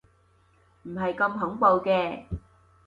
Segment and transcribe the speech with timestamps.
[0.81, 2.25] 唔係咁恐怖嘅